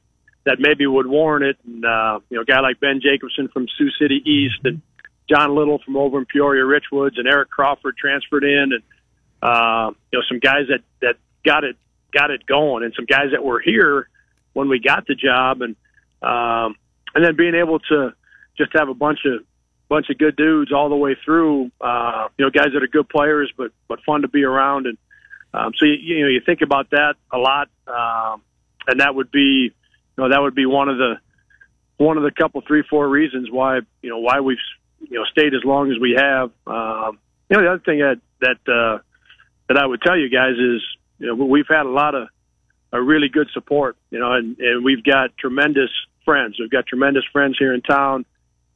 [0.44, 1.56] that maybe would warrant it.
[1.66, 4.82] And uh, you know, a guy like Ben Jacobson from Sioux City East, and
[5.28, 8.82] John Little from over in Peoria Richwoods, and Eric Crawford transferred in, and
[9.42, 11.76] uh, you know, some guys that that got it
[12.12, 14.08] got it going, and some guys that were here
[14.52, 15.76] when we got the job, and
[16.22, 16.76] um,
[17.14, 18.14] and then being able to
[18.56, 19.44] just have a bunch of
[19.88, 21.70] bunch of good dudes all the way through.
[21.80, 24.98] Uh, you know, guys that are good players, but but fun to be around, and
[25.54, 28.42] um, so you, you know you think about that a lot, um,
[28.86, 29.72] and that would be you
[30.16, 31.14] know that would be one of the
[31.98, 34.58] one of the couple three four reasons why you know why we've
[35.00, 36.50] you know stayed as long as we have.
[36.66, 37.18] Um,
[37.50, 38.98] you know the other thing that that uh,
[39.68, 40.82] that I would tell you guys is
[41.22, 42.28] you know, we've had a lot of
[42.92, 45.90] a really good support, you know, and, and we've got tremendous
[46.24, 46.56] friends.
[46.58, 48.26] We've got tremendous friends here in town.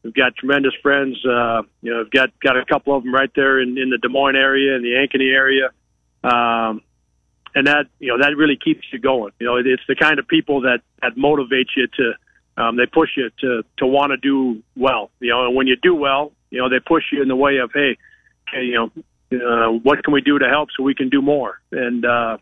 [0.05, 1.19] We've got tremendous friends.
[1.27, 3.99] Uh, you know, I've got got a couple of them right there in, in the
[3.99, 5.71] Des Moines area, in the Ankeny area,
[6.23, 6.83] um,
[7.57, 9.33] and that you know that really keeps you going.
[9.41, 12.13] You know, it's the kind of people that that motivate you to.
[12.59, 15.11] Um, they push you to to want to do well.
[15.19, 17.59] You know, and when you do well, you know they push you in the way
[17.59, 17.99] of hey,
[18.49, 18.91] okay, you know,
[19.33, 21.61] uh, what can we do to help so we can do more?
[21.73, 22.39] And uh,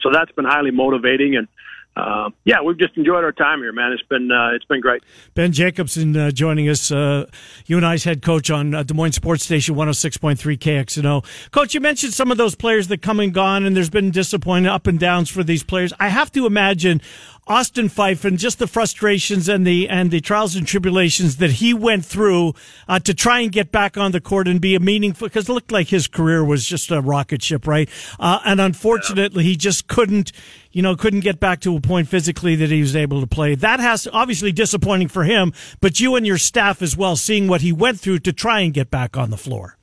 [0.00, 1.48] so that's been highly motivating and
[1.94, 3.92] uh, yeah, we've just enjoyed our time here, man.
[3.92, 5.02] It's been uh, it's been great.
[5.34, 7.26] Ben Jacobson uh, joining us, uh,
[7.68, 11.50] I's head coach on uh, Des Moines Sports Station 106.3 KXNO.
[11.50, 14.68] Coach, you mentioned some of those players that come and gone, and there's been disappointing
[14.68, 15.92] up and downs for these players.
[16.00, 17.02] I have to imagine
[17.48, 21.74] Austin Phyfe and just the frustrations and the and the trials and tribulations that he
[21.74, 22.54] went through
[22.86, 25.52] uh, to try and get back on the court and be a meaningful because it
[25.52, 27.88] looked like his career was just a rocket ship, right?
[28.20, 30.30] Uh, and unfortunately, he just couldn't,
[30.70, 33.56] you know, couldn't get back to a point physically that he was able to play.
[33.56, 37.60] That has obviously disappointing for him, but you and your staff as well, seeing what
[37.60, 39.76] he went through to try and get back on the floor.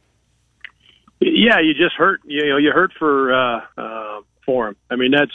[1.19, 2.22] Yeah, you just hurt.
[2.24, 4.78] You know, you hurt for uh, uh, for him.
[4.89, 5.34] I mean, that's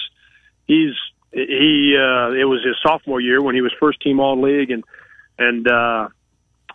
[0.66, 0.94] he's
[1.34, 4.84] he uh, it was his sophomore year when he was first team all league and
[5.38, 6.08] and uh,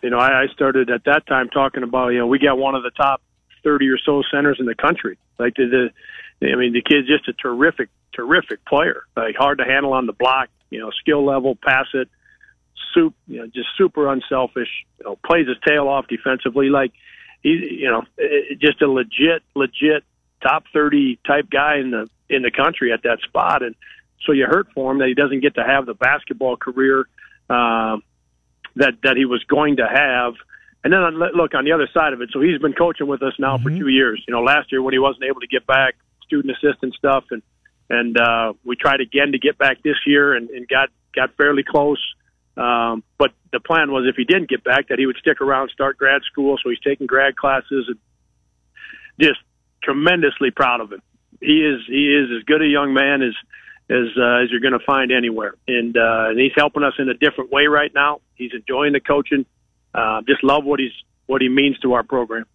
[0.02, 2.74] you know I, I started at that time talking about you know we got one
[2.74, 3.22] of the top
[3.64, 5.18] thirty or so centers in the country.
[5.38, 5.90] Like the,
[6.40, 9.04] the I mean the kid's just a terrific terrific player.
[9.16, 12.08] Like hard to handle on the block you know skill level pass it
[12.94, 14.68] soup you know just super unselfish
[14.98, 16.68] you know plays his tail off defensively.
[16.68, 16.92] Like
[17.42, 18.02] he you know
[18.60, 20.04] just a legit legit
[20.42, 23.62] top 30 type guy in the in the country at that spot.
[23.62, 23.74] And
[24.26, 27.06] so you hurt for him that he doesn't get to have the basketball career
[27.48, 27.96] uh,
[28.76, 30.34] that that he was going to have.
[30.82, 31.02] And then
[31.36, 32.30] look on the other side of it.
[32.32, 33.64] So he's been coaching with us now mm-hmm.
[33.64, 34.24] for two years.
[34.26, 37.42] You know, last year when he wasn't able to get back, student assistant stuff, and
[37.90, 41.64] and uh, we tried again to get back this year and, and got got fairly
[41.68, 42.00] close.
[42.56, 45.70] Um, but the plan was if he didn't get back, that he would stick around,
[45.70, 46.56] start grad school.
[46.62, 47.98] So he's taking grad classes, and
[49.20, 49.40] just
[49.82, 51.02] tremendously proud of him.
[51.40, 53.34] He is he is as good a young man as
[53.90, 55.54] as uh, as you're going to find anywhere.
[55.66, 58.20] And uh, and he's helping us in a different way right now.
[58.34, 59.44] He's enjoying the coaching.
[59.92, 60.92] Uh, just love what he's
[61.26, 62.46] what he means to our program.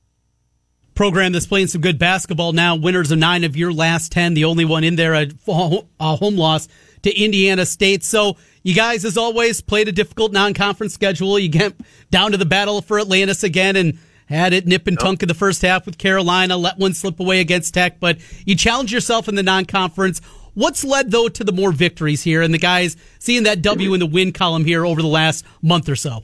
[0.96, 2.78] Program that's playing some good basketball now.
[2.78, 4.34] Winners of nine of your last ten.
[4.34, 6.70] The only one in there a home loss
[7.02, 8.04] to Indiana State.
[8.04, 11.38] So you guys, as always, played a difficult non-conference schedule.
[11.38, 11.74] You get
[12.10, 15.36] down to the battle for Atlantis again and had it nip and tuck in the
[15.36, 19.36] first half with Carolina, let one slip away against Tech, but you challenge yourself in
[19.36, 20.20] the non-conference.
[20.56, 24.00] What's led though to the more victories here and the guys seeing that W in
[24.00, 26.24] the win column here over the last month or so?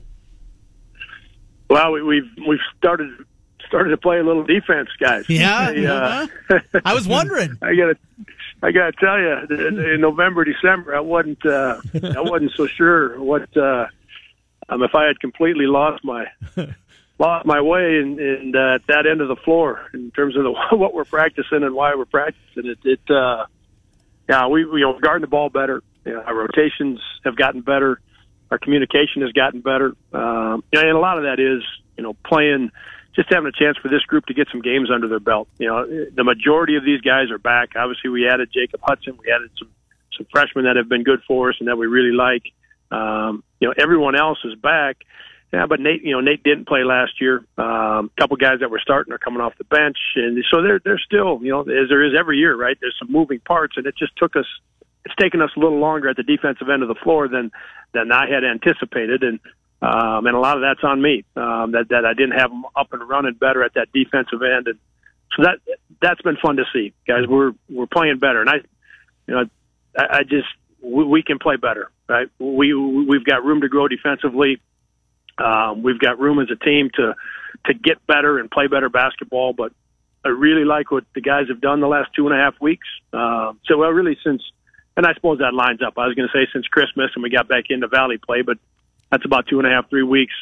[1.70, 3.10] Well, we, we've we've started
[3.68, 5.28] started to play a little defense, guys.
[5.28, 5.68] Yeah,
[6.50, 6.80] uh, uh-huh.
[6.84, 7.56] I was wondering.
[7.62, 7.96] I got to
[8.62, 13.20] I got to tell you, in November, December, I wasn't uh, I wasn't so sure
[13.20, 13.86] what uh,
[14.68, 16.26] um, if I had completely lost my
[17.18, 20.44] lost my way in, in uh, at that end of the floor in terms of
[20.44, 22.78] the, what we're practicing and why we're practicing it.
[22.84, 23.46] It uh,
[24.28, 25.82] yeah, we, you know guarding the ball better.
[26.04, 28.00] You know, our rotations have gotten better.
[28.50, 29.94] Our communication has gotten better.
[30.12, 31.62] Um, and a lot of that is
[31.96, 32.70] you know playing,
[33.14, 35.48] just having a chance for this group to get some games under their belt.
[35.58, 37.70] You know, the majority of these guys are back.
[37.76, 39.18] Obviously, we added Jacob Hutson.
[39.18, 39.70] We added some
[40.16, 42.44] some freshmen that have been good for us and that we really like.
[42.90, 44.98] Um, you know, everyone else is back.
[45.52, 47.44] Yeah, but Nate, you know, Nate didn't play last year.
[47.58, 50.80] Um, a couple guys that were starting are coming off the bench, and so they're
[50.82, 52.76] they're still, you know, as there is every year, right?
[52.80, 54.46] There's some moving parts, and it just took us.
[55.04, 57.50] It's taken us a little longer at the defensive end of the floor than
[57.92, 59.40] than I had anticipated, and
[59.82, 61.24] um, and a lot of that's on me.
[61.36, 64.68] Um, that that I didn't have them up and running better at that defensive end,
[64.68, 64.78] and
[65.36, 65.58] so that
[66.00, 67.26] that's been fun to see, guys.
[67.28, 68.56] We're we're playing better, and I,
[69.26, 69.44] you know,
[69.98, 70.48] I, I just
[70.80, 72.28] we, we can play better, right?
[72.38, 74.58] We we've got room to grow defensively
[75.42, 77.14] um, we've got room as a team to
[77.66, 79.52] to get better and play better basketball.
[79.52, 79.72] But
[80.24, 82.86] I really like what the guys have done the last two and a half weeks.
[83.12, 84.42] Uh, so, well, really since,
[84.96, 85.94] and I suppose that lines up.
[85.96, 88.58] I was going to say since Christmas and we got back into Valley play, but
[89.10, 90.34] that's about two and a half, three weeks.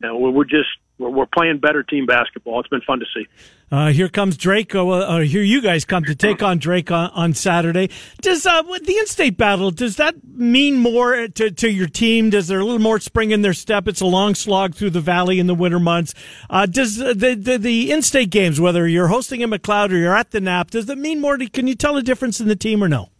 [0.00, 2.60] You know, we're just we're, we're playing better team basketball.
[2.60, 3.26] It's been fun to see.
[3.70, 4.74] Uh, here comes Drake.
[4.74, 7.90] Uh, uh, here you guys come to take on Drake on, on Saturday.
[8.22, 12.30] Does uh, the in-state battle does that mean more to, to your team?
[12.30, 13.86] Does there a little more spring in their step?
[13.86, 16.14] It's a long slog through the valley in the winter months.
[16.48, 20.30] Uh, does the, the, the in-state games, whether you're hosting in McLeod or you're at
[20.30, 21.36] the Knapp, does that mean more?
[21.36, 23.10] To, can you tell a difference in the team or no?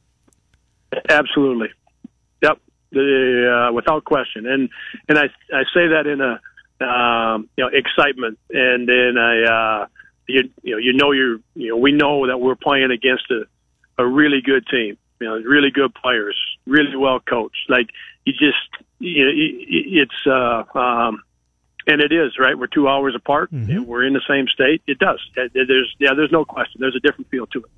[1.10, 1.68] Absolutely.
[2.42, 2.58] Yep.
[2.92, 4.46] The, uh, without question.
[4.46, 4.70] And
[5.10, 6.40] and I I say that in a
[6.80, 9.86] um, you know excitement, and then I uh,
[10.26, 13.44] you you know you know you're you know we know that we're playing against a
[13.98, 17.68] a really good team, you know, really good players, really well coached.
[17.68, 17.90] Like
[18.24, 21.22] you just you know, it's uh, um,
[21.86, 22.56] and it is right.
[22.56, 23.70] We're two hours apart, mm-hmm.
[23.70, 24.82] and we're in the same state.
[24.86, 25.20] It does.
[25.34, 26.80] There's yeah, there's no question.
[26.80, 27.70] There's a different feel to it.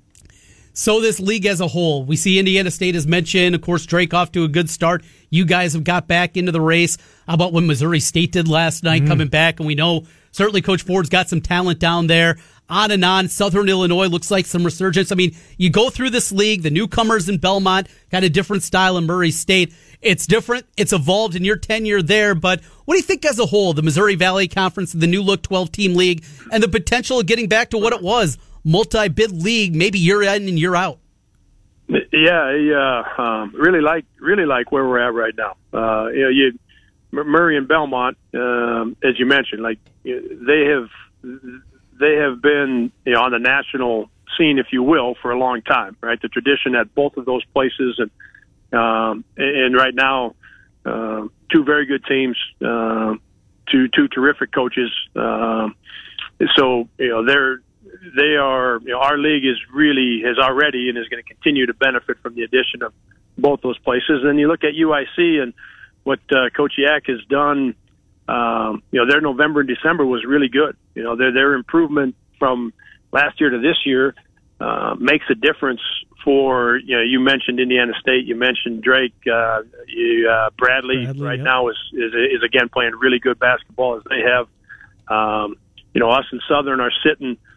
[0.73, 3.55] So this league as a whole, we see Indiana State as mentioned.
[3.55, 5.03] Of course, Drake off to a good start.
[5.29, 6.97] You guys have got back into the race.
[7.27, 9.07] How about what Missouri State did last night, mm.
[9.07, 9.59] coming back?
[9.59, 12.37] And we know certainly Coach Ford's got some talent down there.
[12.69, 13.27] On and on.
[13.27, 15.11] Southern Illinois looks like some resurgence.
[15.11, 18.97] I mean, you go through this league, the newcomers in Belmont got a different style
[18.97, 19.73] in Murray State.
[20.01, 20.65] It's different.
[20.77, 22.33] It's evolved in your tenure there.
[22.33, 25.43] But what do you think as a whole, the Missouri Valley Conference, the new look
[25.43, 28.37] 12 team league, and the potential of getting back to what it was?
[28.63, 30.99] Multi bid league, maybe year in and year out.
[31.87, 35.55] Yeah, yeah, um, really like really like where we're at right now.
[35.73, 36.59] Uh, you know, you
[37.11, 40.89] Murray and Belmont, um, as you mentioned, like they have
[41.23, 45.61] they have been you know on the national scene, if you will, for a long
[45.61, 45.97] time.
[46.01, 50.35] Right, the tradition at both of those places, and um, and right now,
[50.85, 53.15] uh, two very good teams, uh,
[53.69, 54.91] two two terrific coaches.
[55.13, 55.69] Uh,
[56.55, 57.61] so you know they're
[58.01, 61.67] they are, you know, our league is really, has already and is going to continue
[61.67, 62.93] to benefit from the addition of
[63.37, 64.23] both those places.
[64.23, 65.53] And you look at UIC and
[66.03, 67.75] what uh, Coach Yak has done,
[68.27, 70.75] um, you know, their November and December was really good.
[70.95, 72.73] You know, their, their improvement from
[73.11, 74.15] last year to this year
[74.59, 75.81] uh, makes a difference
[76.23, 81.21] for, you know, you mentioned Indiana State, you mentioned Drake, uh, you, uh, Bradley, Bradley
[81.21, 84.47] right now is, is, is again playing really good basketball as they have.
[85.07, 85.55] Um,
[85.93, 87.37] you know, us and Southern are sitting–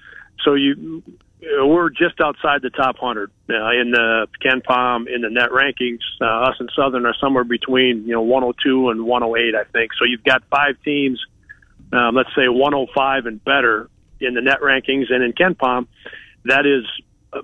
[0.44, 1.02] so you,
[1.40, 6.00] we're just outside the top 100 uh, in the KenPom in the net rankings.
[6.20, 9.92] Uh, us and Southern are somewhere between you know 102 and 108, I think.
[9.98, 11.20] So you've got five teams,
[11.92, 13.88] um, let's say 105 and better
[14.20, 15.86] in the net rankings, and in KenPom,
[16.44, 16.84] that is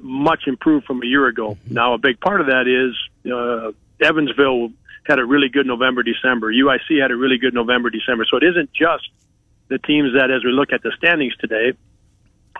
[0.00, 1.58] much improved from a year ago.
[1.68, 2.96] Now, a big part of that is
[3.30, 4.70] uh, Evansville
[5.04, 6.52] had a really good November, December.
[6.52, 8.24] UIC had a really good November, December.
[8.30, 9.08] So it isn't just
[9.68, 11.72] the teams that, as we look at the standings today,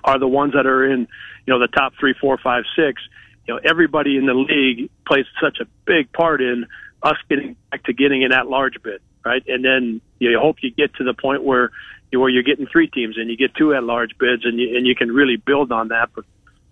[0.04, 3.02] are the ones that are in, you know, the top three, four, five, six.
[3.46, 6.66] You know, everybody in the league plays such a big part in
[7.02, 9.42] us getting back to getting in that large bid, right?
[9.46, 11.70] And then you hope you get to the point where
[12.12, 14.76] you, where you're getting three teams and you get two at large bids and you
[14.76, 16.10] and you can really build on that.
[16.14, 16.24] But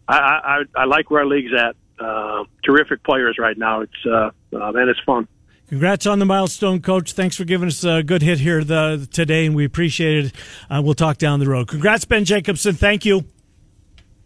[0.06, 1.76] I I, I like where our league's at.
[1.98, 3.80] Uh, terrific players right now.
[3.80, 5.26] It's uh, uh, man, it's fun.
[5.68, 7.12] Congrats on the milestone, Coach.
[7.12, 10.32] Thanks for giving us a good hit here the, today, and we appreciate it.
[10.70, 11.68] Uh, we'll talk down the road.
[11.68, 12.74] Congrats, Ben Jacobson.
[12.74, 13.24] Thank you.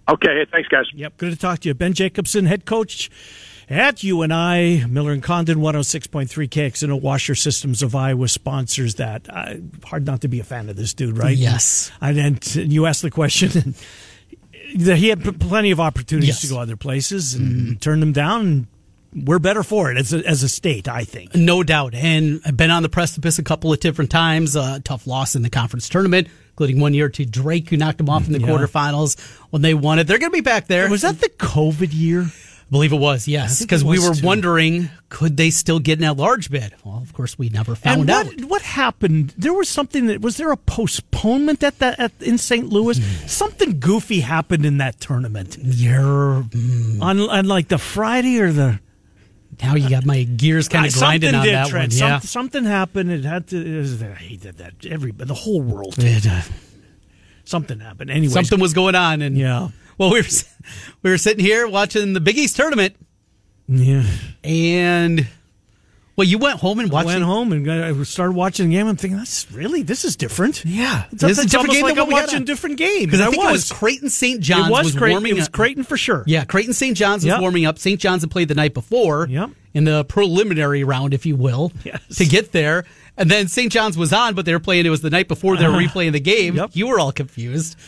[0.08, 0.84] Okay, thanks, guys.
[0.94, 1.74] Yep, good to talk to you.
[1.74, 3.10] Ben Jacobson, head coach
[3.68, 4.84] at UNI.
[4.86, 9.26] Miller and Condon, 106.3 KXNO Washer Systems of Iowa sponsors that.
[9.28, 11.36] Uh, hard not to be a fan of this dude, right?
[11.36, 11.90] Yes.
[12.00, 13.50] And, and you asked the question,
[14.74, 16.40] and he had plenty of opportunities yes.
[16.42, 17.74] to go other places and mm-hmm.
[17.74, 18.68] turn them down
[19.14, 21.34] we're better for it as a, as a state, I think.
[21.34, 21.94] No doubt.
[21.94, 24.56] And I've been on the precipice a couple of different times.
[24.56, 28.08] Uh, tough loss in the conference tournament, including one year to Drake, who knocked them
[28.08, 28.46] off in the yeah.
[28.46, 29.20] quarterfinals
[29.50, 30.06] when they won it.
[30.06, 30.88] They're going to be back there.
[30.88, 32.22] Was that the COVID year?
[32.22, 33.60] I believe it was, yes.
[33.60, 34.26] Because we were too.
[34.26, 36.72] wondering, could they still get in that large bid?
[36.82, 38.48] Well, of course, we never found and what, out.
[38.48, 39.34] What happened?
[39.36, 42.66] There was something that was there a postponement at that at, in St.
[42.66, 42.96] Louis?
[42.96, 43.26] Hmm.
[43.26, 45.58] something goofy happened in that tournament.
[45.60, 47.02] Yeah, mm.
[47.02, 48.80] on, on like the Friday or the
[49.60, 51.92] now you got my gears kind of grinding on did, that Trent.
[51.92, 51.98] one.
[51.98, 52.18] Yeah.
[52.20, 53.10] Some, something happened.
[53.10, 53.56] It had to.
[53.56, 54.86] It was, I hate that.
[54.88, 55.94] Every the whole world.
[55.98, 56.42] It, uh,
[57.44, 58.10] something happened.
[58.10, 59.68] Anyway, something was going on, and yeah.
[59.98, 60.28] Well, we were
[61.02, 62.96] we were sitting here watching the Big East tournament.
[63.68, 64.04] Yeah,
[64.42, 65.26] and
[66.14, 67.08] well, you went home and watched.
[67.08, 68.86] I went home and I started watching the game.
[68.86, 70.64] I'm thinking, that's really this is different.
[70.64, 73.06] Yeah, it's, this is a different game like than I'm watching different game.
[73.06, 73.48] Because I, think was.
[73.48, 74.40] it was Creighton St.
[74.40, 75.32] John's it was, was Creighton, warming.
[75.32, 76.22] It was Creighton for sure.
[76.26, 76.96] Yeah, Creighton St.
[76.96, 77.78] John's was warming up.
[77.78, 77.98] St.
[77.98, 79.26] John's had played the night before.
[79.28, 79.50] Yep.
[79.74, 82.02] In the preliminary round, if you will, yes.
[82.18, 82.84] to get there.
[83.22, 83.70] And then St.
[83.70, 84.84] John's was on, but they were playing.
[84.84, 85.86] It was the night before they were uh-huh.
[85.86, 86.56] replaying the game.
[86.56, 86.70] Yep.
[86.72, 87.76] You were all confused.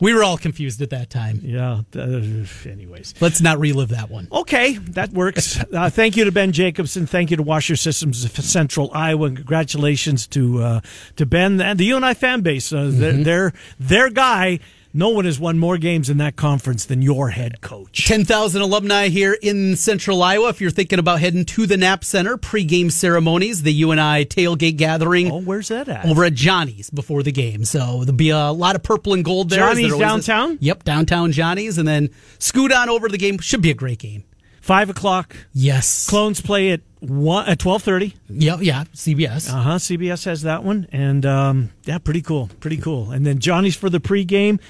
[0.00, 1.40] We were all confused at that time.
[1.42, 1.82] Yeah.
[1.94, 4.28] Uh, anyways, let's not relive that one.
[4.32, 5.62] Okay, that works.
[5.74, 7.06] uh, thank you to Ben Jacobson.
[7.06, 9.26] Thank you to Washer Systems of Central Iowa.
[9.26, 10.80] And congratulations to uh,
[11.16, 12.72] to Ben and the UNI fan base.
[12.72, 13.24] Uh, mm-hmm.
[13.24, 14.60] Their their guy
[14.92, 18.06] no one has won more games in that conference than your head coach.
[18.06, 20.48] 10,000 alumni here in central Iowa.
[20.48, 25.30] If you're thinking about heading to the Knapp Center, pregame ceremonies, the UNI tailgate gathering.
[25.30, 26.06] Oh, where's that at?
[26.06, 27.64] Over at Johnny's before the game.
[27.64, 29.60] So there'll be a lot of purple and gold there.
[29.60, 30.52] Johnny's downtown?
[30.52, 30.62] Is.
[30.62, 31.78] Yep, downtown Johnny's.
[31.78, 33.38] And then scoot on over to the game.
[33.38, 34.24] Should be a great game.
[34.70, 35.36] Five o'clock.
[35.52, 36.08] Yes.
[36.08, 38.14] Clones play at one at twelve thirty.
[38.28, 38.84] Yeah, yeah.
[38.94, 39.52] CBS.
[39.52, 39.74] Uh huh.
[39.78, 43.10] CBS has that one, and um, yeah, pretty cool, pretty cool.
[43.10, 44.60] And then Johnny's for the pregame,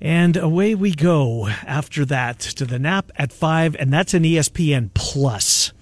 [0.00, 4.90] and away we go after that to the Knapp at five, and that's an ESPN
[4.94, 5.72] plus.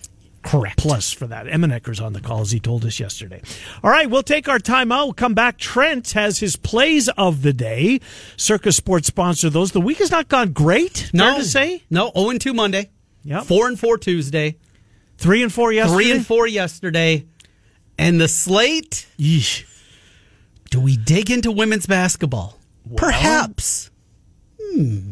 [0.43, 0.79] Correct.
[0.79, 1.45] Plus for that.
[1.45, 3.43] Emenecker's on the call, as he told us yesterday.
[3.85, 5.05] All right, we'll take our time out.
[5.05, 5.59] We'll come back.
[5.59, 8.01] Trent has his plays of the day.
[8.39, 9.73] Circa Sports sponsor those.
[9.73, 11.83] The week has not gone great, no, fair to say?
[11.91, 12.89] No, 0 and 2 Monday.
[13.25, 13.45] Yep.
[13.45, 14.57] 4 and 4 Tuesday.
[15.19, 16.05] 3 and 4 yesterday.
[16.05, 17.27] 3 and 4 yesterday.
[17.99, 19.07] And the slate.
[19.19, 19.65] Yeesh.
[20.71, 22.59] Do we dig into women's basketball?
[22.87, 23.91] Well, Perhaps.
[24.61, 25.11] Hmm.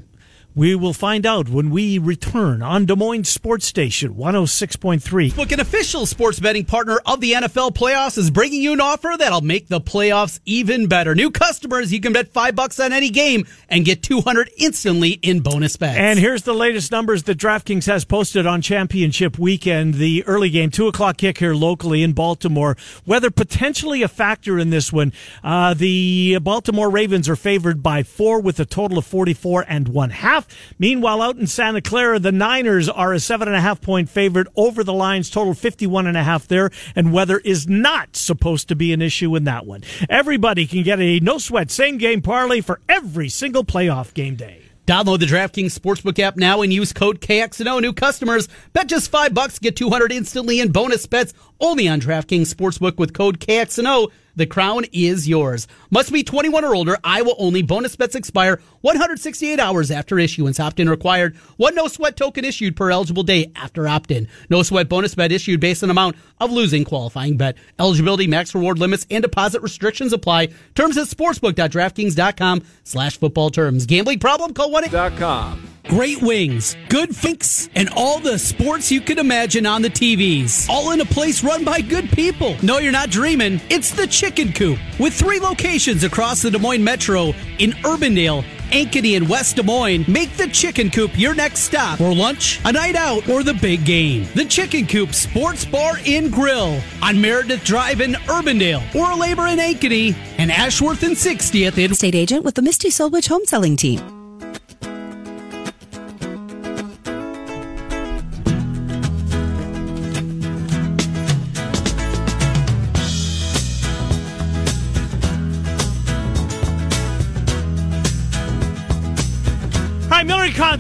[0.54, 5.36] We will find out when we return on Des Moines Sports Station 106.3.
[5.36, 9.14] Look, an official sports betting partner of the NFL playoffs is bringing you an offer
[9.16, 11.14] that'll make the playoffs even better.
[11.14, 15.38] New customers, you can bet five bucks on any game and get 200 instantly in
[15.38, 15.96] bonus bets.
[15.96, 19.94] And here's the latest numbers that DraftKings has posted on championship weekend.
[19.94, 22.76] The early game, two o'clock kick here locally in Baltimore.
[23.06, 25.12] Weather potentially a factor in this one.
[25.44, 30.10] Uh, the Baltimore Ravens are favored by four with a total of 44 and one
[30.10, 30.39] half.
[30.78, 34.48] Meanwhile, out in Santa Clara, the Niners are a seven and a half point favorite
[34.56, 36.70] over the Lions, total 51 and a half there.
[36.94, 39.82] And weather is not supposed to be an issue in that one.
[40.08, 44.62] Everybody can get a no sweat same game parlay for every single playoff game day.
[44.86, 47.80] Download the DraftKings Sportsbook app now and use code KXNO.
[47.80, 52.52] New customers bet just five bucks, get 200 instantly in bonus bets only on DraftKings
[52.54, 54.10] Sportsbook with code KXNO.
[54.36, 55.66] The crown is yours.
[55.90, 56.96] Must be 21 or older.
[57.04, 57.62] Iowa only.
[57.62, 60.58] Bonus bets expire 168 hours after issuance.
[60.60, 61.36] Opt-in required.
[61.56, 64.28] One no sweat token issued per eligible day after opt-in.
[64.48, 67.56] No sweat bonus bet issued based on amount of losing qualifying bet.
[67.78, 70.48] Eligibility, max reward limits, and deposit restrictions apply.
[70.74, 73.86] Terms at sportsbook.draftkings.com slash football terms.
[73.86, 74.54] Gambling problem?
[74.54, 75.79] Call 1 com.
[75.88, 80.68] Great wings, good finks, and all the sports you could imagine on the TVs.
[80.68, 82.56] All in a place run by good people.
[82.62, 83.60] No, you're not dreaming.
[83.70, 88.44] It's the Chicken Coop with three locations across the Des Moines Metro in Urbandale.
[88.70, 92.72] Ankeny and West Des Moines, make the Chicken Coop your next stop for lunch, a
[92.72, 94.28] night out, or the big game.
[94.34, 99.58] The Chicken Coop Sports Bar and Grill on Meredith Drive in Urbandale, or Labor in
[99.58, 104.19] Ankeny, and Ashworth and 60th in State agent with the Misty Solwich Home Selling Team.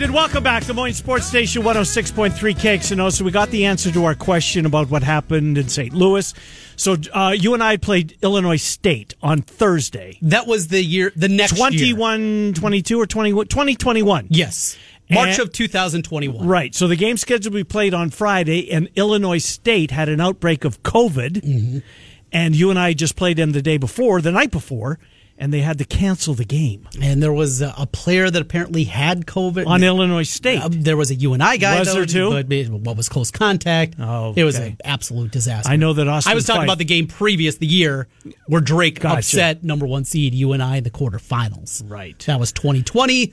[0.00, 0.14] Condon.
[0.14, 3.12] Welcome back to Des Moines Sports Station 106.3 KXNO.
[3.12, 5.92] So we got the answer to our question about what happened in St.
[5.92, 6.32] Louis.
[6.76, 10.16] So uh, you and I played Illinois State on Thursday.
[10.22, 12.52] That was the year, the next 21, year.
[12.54, 14.28] 22 or 20, 2021.
[14.30, 14.78] Yes.
[15.10, 16.46] March And- of 2021.
[16.46, 16.74] Right.
[16.74, 20.82] So the game scheduled we played on Friday, and Illinois State had an outbreak of
[20.82, 21.42] COVID.
[21.42, 21.78] Mm-hmm.
[22.32, 25.00] And you and I just played them the day before, the night before,
[25.40, 28.84] and they had to cancel the game And there was a, a player that apparently
[28.84, 29.66] had COVID.
[29.66, 30.60] on Illinois State.
[30.62, 31.78] Uh, there was a UNI guy.
[31.80, 32.30] Was though, there too?
[32.30, 33.94] But what was close contact?
[33.98, 35.70] Oh, It was an absolute disaster.
[35.72, 38.06] I know that Austin I was talking Phyfe- about the game previous the year
[38.46, 39.16] where Drake Gotcha.
[39.18, 41.82] upset number one seed UNI in the quarterfinals.
[41.90, 42.18] Right.
[42.26, 43.32] That was 2020.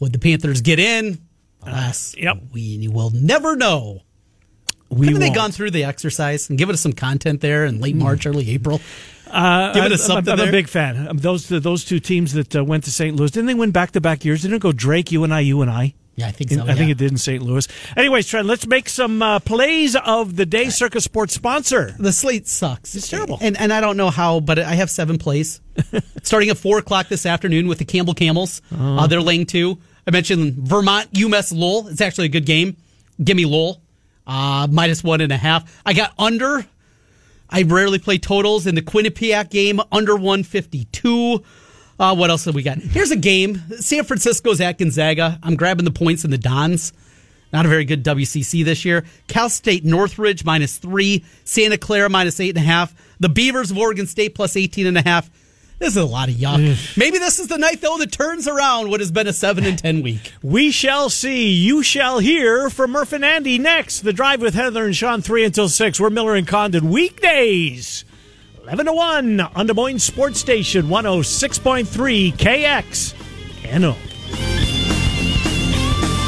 [0.00, 1.18] Would the Panthers get in?
[1.66, 2.42] Alas, Uh, yep.
[2.52, 4.02] we will never know.
[4.90, 5.34] we Haven't they won't.
[5.36, 8.80] gone through the exercise and given us some content there in late March, early April?
[9.30, 11.08] Uh, Give it I'm- something I'm, I'm a big fan.
[11.08, 13.14] Um, Those those two teams that uh, went to St.
[13.16, 14.42] Louis didn't they win back to back years?
[14.42, 15.94] Didn't it go Drake, you and I, you and I?
[16.16, 16.66] Yeah, I think In- so.
[16.66, 17.40] I think it did in St.
[17.42, 17.68] Louis.
[17.96, 20.68] Anyways, Trent, let's make some uh, plays of the day.
[20.68, 21.94] Circa Sports sponsor.
[21.98, 22.94] the slate sucks.
[22.96, 23.38] It's terrible.
[23.40, 25.60] And and I don't know how, but I have seven plays.
[26.24, 28.62] Starting at four o'clock this afternoon with the Campbell Camels.
[28.76, 29.78] Uh, they're laying two.
[30.06, 31.86] I mentioned Vermont UMass Lowell.
[31.88, 32.76] It's actually a good game.
[33.22, 33.80] Give me Lowell.
[34.26, 35.80] Uh, minus one and a half.
[35.86, 36.66] I got under.
[37.50, 41.42] I rarely play totals in the Quinnipiac game, under 152.
[41.98, 42.78] Uh, what else have we got?
[42.78, 43.62] Here's a game.
[43.78, 45.38] San Francisco's at Gonzaga.
[45.42, 46.92] I'm grabbing the points in the Dons.
[47.52, 49.04] Not a very good WCC this year.
[49.26, 51.24] Cal State Northridge minus three.
[51.44, 52.94] Santa Clara minus eight and a half.
[53.20, 55.30] The Beavers of Oregon State plus 18 and a half.
[55.78, 56.96] This is a lot of yuck.
[56.96, 59.78] Maybe this is the night though that turns around what has been a seven and
[59.78, 60.32] ten week.
[60.42, 61.50] We shall see.
[61.52, 64.00] You shall hear from Murph and Andy next.
[64.00, 66.00] The drive with Heather and Sean, 3 until 6.
[66.00, 68.04] We're Miller and Condon weekdays,
[68.64, 73.14] 11 to 1 on Des Moines Sports Station 106.3 KX.
[73.80, 73.94] NO.